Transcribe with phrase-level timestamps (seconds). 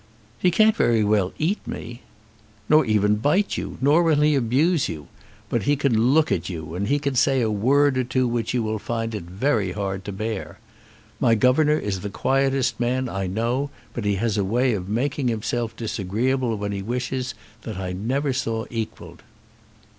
[0.39, 2.01] "He can't very well eat me."
[2.67, 5.05] "Nor even bite you; nor will he abuse you.
[5.47, 8.51] But he can look at you, and he can say a word or two which
[8.51, 10.57] you will find it very hard to bear.
[11.19, 15.27] My governor is the quietest man I know, but he has a way of making
[15.27, 19.21] himself disagreeable when he wishes, that I never saw equalled."